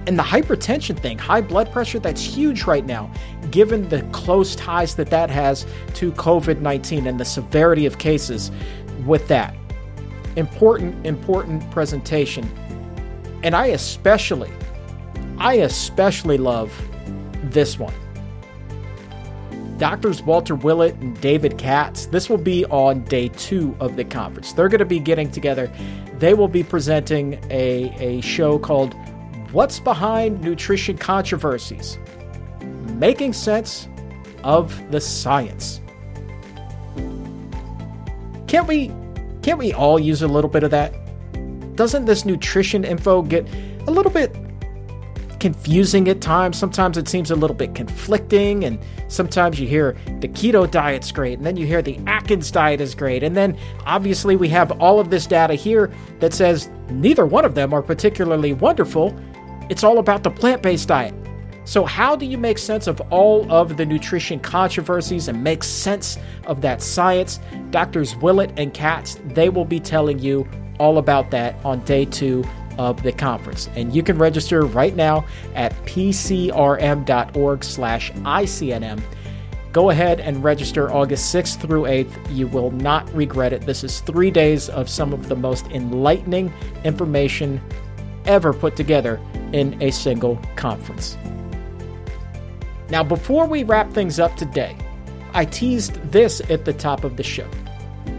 [0.06, 3.10] And the hypertension thing, high blood pressure, that's huge right now,
[3.50, 8.50] given the close ties that that has to COVID 19 and the severity of cases
[9.04, 9.54] with that.
[10.36, 12.48] Important, important presentation.
[13.42, 14.50] And I especially,
[15.38, 16.72] I especially love
[17.44, 17.94] this one.
[19.78, 24.54] Doctors Walter Willett and David Katz, this will be on day two of the conference.
[24.54, 25.70] They're going to be getting together.
[26.18, 28.94] They will be presenting a, a show called
[29.52, 31.98] What's Behind Nutrition Controversies?
[32.96, 33.88] Making Sense
[34.42, 35.80] of the Science.
[38.46, 38.92] Can't we
[39.42, 40.94] can't we all use a little bit of that?
[41.76, 43.46] Doesn't this nutrition info get
[43.86, 44.34] a little bit
[45.38, 46.56] confusing at times?
[46.56, 48.78] Sometimes it seems a little bit conflicting, and
[49.08, 52.94] sometimes you hear the keto diet's great, and then you hear the Atkins diet is
[52.94, 57.44] great, and then obviously we have all of this data here that says neither one
[57.44, 59.14] of them are particularly wonderful,
[59.68, 61.14] it's all about the plant based diet.
[61.66, 66.16] So, how do you make sense of all of the nutrition controversies and make sense
[66.46, 67.40] of that science?
[67.70, 70.48] Doctors Willett and Katz, they will be telling you
[70.78, 72.44] all about that on day two
[72.78, 73.68] of the conference.
[73.74, 79.02] And you can register right now at pcrm.org slash ICNM.
[79.72, 82.34] Go ahead and register August 6th through 8th.
[82.34, 83.62] You will not regret it.
[83.62, 86.52] This is three days of some of the most enlightening
[86.84, 87.60] information
[88.24, 89.20] ever put together
[89.52, 91.16] in a single conference.
[92.88, 94.76] Now, before we wrap things up today,
[95.34, 97.48] I teased this at the top of the show.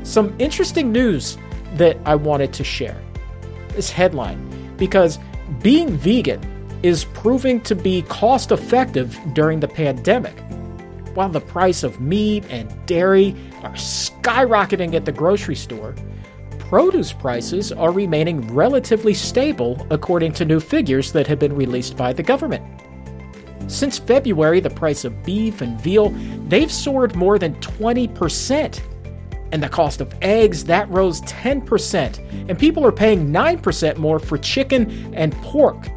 [0.03, 1.37] Some interesting news
[1.75, 3.01] that I wanted to share.
[3.69, 5.19] This headline, because
[5.61, 6.41] being vegan
[6.83, 10.37] is proving to be cost effective during the pandemic.
[11.13, 15.95] While the price of meat and dairy are skyrocketing at the grocery store,
[16.59, 22.13] produce prices are remaining relatively stable according to new figures that have been released by
[22.13, 22.63] the government.
[23.67, 26.09] Since February, the price of beef and veal,
[26.47, 28.81] they've soared more than 20%.
[29.51, 32.49] And the cost of eggs, that rose 10%.
[32.49, 35.87] And people are paying 9% more for chicken and pork.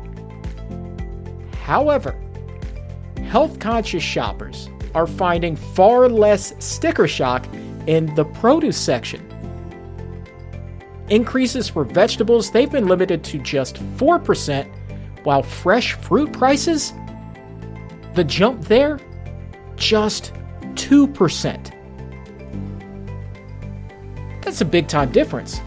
[1.62, 2.20] However,
[3.28, 7.46] health conscious shoppers are finding far less sticker shock
[7.86, 9.26] in the produce section
[11.10, 14.66] increases for vegetables, they've been limited to just 4%,
[15.24, 16.94] while fresh fruit prices,
[18.14, 18.98] the jump there,
[19.76, 20.32] just
[20.74, 21.76] 2%.
[24.42, 25.60] That's a big time difference.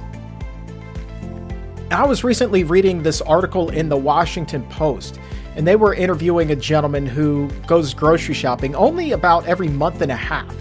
[1.91, 5.19] I was recently reading this article in the Washington Post,
[5.55, 10.11] and they were interviewing a gentleman who goes grocery shopping only about every month and
[10.11, 10.53] a half.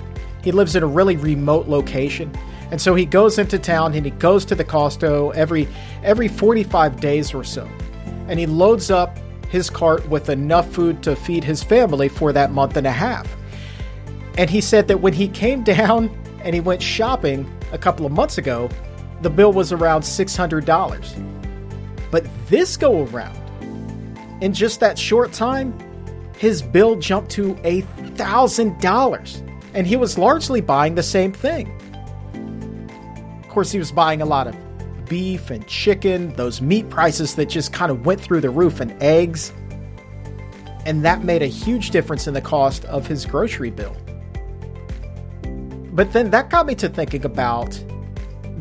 [0.44, 2.30] He lives in a really remote location,
[2.70, 5.68] and so he goes into town and he goes to the Costco every
[6.02, 7.68] every 45 days or so.
[8.28, 9.18] And he loads up
[9.52, 13.28] his cart with enough food to feed his family for that month and a half.
[14.38, 16.08] And he said that when he came down
[16.42, 18.70] and he went shopping a couple of months ago,
[19.20, 22.10] the bill was around $600.
[22.10, 23.38] But this go around,
[24.40, 25.78] in just that short time,
[26.38, 29.58] his bill jumped to $1,000.
[29.74, 31.78] And he was largely buying the same thing.
[33.42, 34.56] Of course, he was buying a lot of
[35.06, 38.90] beef and chicken, those meat prices that just kind of went through the roof, and
[39.02, 39.52] eggs.
[40.84, 43.96] And that made a huge difference in the cost of his grocery bill.
[45.92, 47.78] But then that got me to thinking about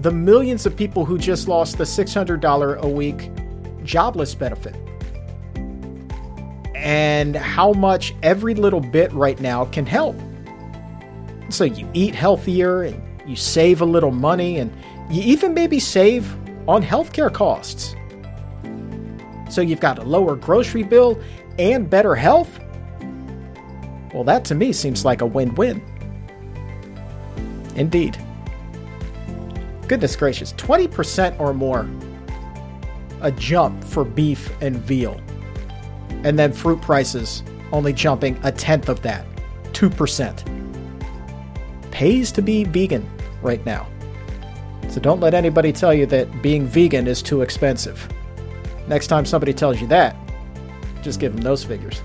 [0.02, 3.32] the millions of people who just lost the $600 a week
[3.84, 4.76] jobless benefit.
[6.76, 10.16] And how much every little bit right now can help.
[11.50, 14.72] So you eat healthier and you save a little money and
[15.12, 16.34] you even maybe save
[16.68, 17.96] on healthcare costs.
[19.50, 21.22] So you've got a lower grocery bill
[21.60, 22.60] and better health?
[24.14, 25.82] Well, that to me seems like a win win.
[27.76, 28.18] Indeed.
[29.88, 31.90] Goodness gracious, 20% or more
[33.22, 35.20] a jump for beef and veal.
[36.24, 39.26] And then fruit prices only jumping a tenth of that,
[39.74, 41.92] 2%.
[41.92, 43.10] Pays to be vegan
[43.42, 43.88] right now.
[44.92, 48.10] So don't let anybody tell you that being vegan is too expensive.
[48.90, 50.18] Next time somebody tells you that,
[51.02, 52.02] just give them those figures.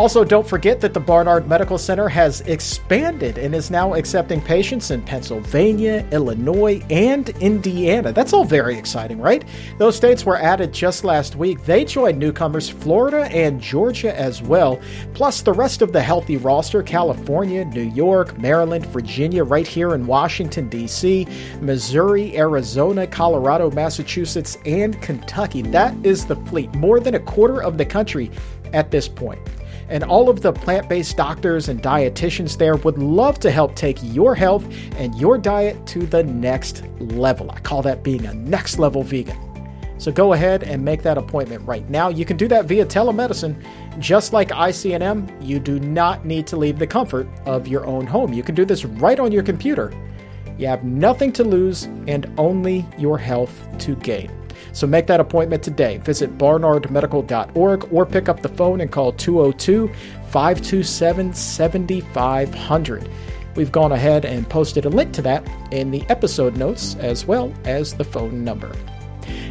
[0.00, 4.90] Also, don't forget that the Barnard Medical Center has expanded and is now accepting patients
[4.90, 8.10] in Pennsylvania, Illinois, and Indiana.
[8.10, 9.44] That's all very exciting, right?
[9.76, 11.66] Those states were added just last week.
[11.66, 14.80] They joined newcomers Florida and Georgia as well,
[15.12, 20.06] plus the rest of the healthy roster California, New York, Maryland, Virginia, right here in
[20.06, 21.28] Washington, D.C.,
[21.60, 25.60] Missouri, Arizona, Colorado, Massachusetts, and Kentucky.
[25.60, 28.30] That is the fleet, more than a quarter of the country
[28.72, 29.38] at this point.
[29.88, 33.98] And all of the plant based doctors and dietitians there would love to help take
[34.02, 34.64] your health
[34.96, 37.50] and your diet to the next level.
[37.50, 39.38] I call that being a next level vegan.
[39.98, 42.08] So go ahead and make that appointment right now.
[42.08, 43.54] You can do that via telemedicine.
[43.98, 48.32] Just like ICNM, you do not need to leave the comfort of your own home.
[48.32, 49.92] You can do this right on your computer.
[50.56, 54.30] You have nothing to lose and only your health to gain.
[54.72, 55.98] So make that appointment today.
[55.98, 59.88] Visit barnardmedical.org or pick up the phone and call 202
[60.28, 63.10] 527 7500.
[63.56, 67.52] We've gone ahead and posted a link to that in the episode notes as well
[67.64, 68.72] as the phone number.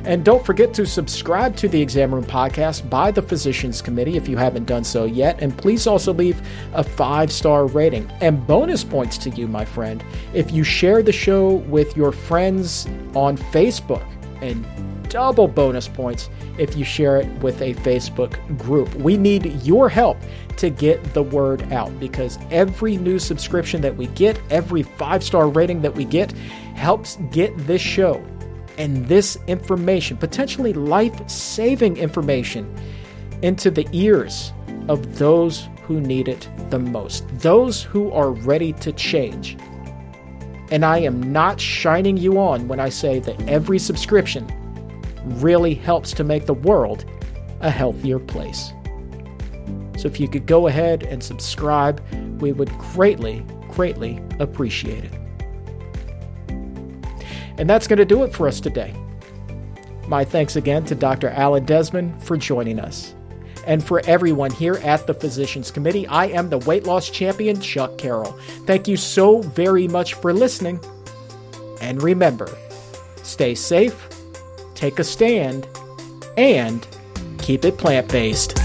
[0.06, 4.28] And don't forget to subscribe to the Exam Room podcast by the Physicians Committee if
[4.28, 5.42] you haven't done so yet.
[5.42, 6.42] And please also leave
[6.74, 8.10] a five star rating.
[8.22, 10.04] And bonus points to you, my friend,
[10.34, 14.06] if you share the show with your friends on Facebook.
[14.42, 14.66] And
[15.10, 18.94] double bonus points if you share it with a Facebook group.
[18.96, 20.18] We need your help
[20.58, 25.50] to get the word out because every new subscription that we get, every five star
[25.50, 26.32] rating that we get,
[26.76, 28.24] helps get this show
[28.78, 32.74] and this information, potentially life saving information,
[33.42, 34.52] into the ears
[34.88, 39.58] of those who need it the most, those who are ready to change.
[40.72, 44.48] And I am not shining you on when I say that every subscription
[45.26, 47.06] really helps to make the world
[47.62, 48.74] a healthier place.
[49.98, 52.02] So if you could go ahead and subscribe,
[52.40, 55.14] we would greatly, greatly appreciate it.
[57.58, 58.96] And that's going to do it for us today.
[60.08, 61.30] My thanks again to Dr.
[61.30, 63.14] Alan Desmond for joining us.
[63.68, 67.98] And for everyone here at the Physicians Committee, I am the weight loss champion, Chuck
[67.98, 68.32] Carroll.
[68.66, 70.80] Thank you so very much for listening.
[71.82, 72.50] And remember,
[73.22, 74.10] stay safe
[74.80, 75.68] take a stand,
[76.38, 76.88] and
[77.40, 78.58] keep it plant based.